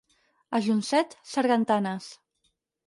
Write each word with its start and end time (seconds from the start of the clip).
A 0.59 0.61
Joncet, 0.69 1.15
sargantanes. 1.35 2.13